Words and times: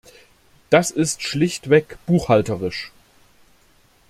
Das 0.71 0.89
ist 0.89 1.21
schlichtweg 1.21 1.99
buchhalterisch! 2.07 2.91